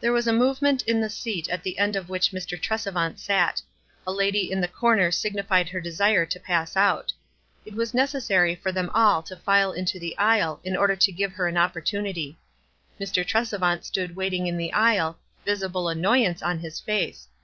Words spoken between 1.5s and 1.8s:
the